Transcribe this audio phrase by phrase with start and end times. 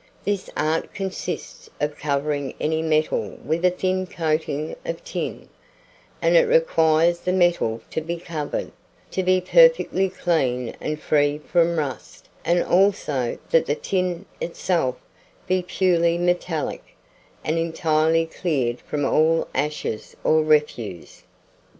[0.25, 5.47] This art consists of covering any metal with a thin coating of tin;
[6.23, 8.71] and it requires the metal to be covered,
[9.11, 14.95] to be perfectly clean and free from rust, and also that the tin, itself,
[15.45, 16.83] be purely metallic,
[17.43, 21.25] and entirely cleared from all ashes or refuse.